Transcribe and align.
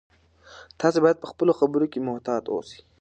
تاسي 0.79 0.99
باید 1.03 1.21
په 1.21 1.27
خپلو 1.31 1.51
خبرو 1.59 1.91
کې 1.91 2.05
محتاط 2.07 2.43
اوسئ. 2.53 2.79